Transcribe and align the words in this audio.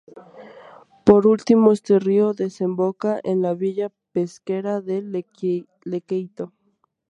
Por 1.05 1.27
último 1.27 1.71
este 1.73 1.99
río 1.99 2.33
desemboca 2.33 3.19
en 3.23 3.43
la 3.43 3.53
villa 3.53 3.91
pesquera 4.13 4.81
de 4.81 5.03
Lequeitio. 5.83 6.51